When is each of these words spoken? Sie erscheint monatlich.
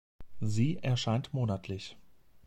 Sie 0.39 0.77
erscheint 0.77 1.31
monatlich. 1.31 1.95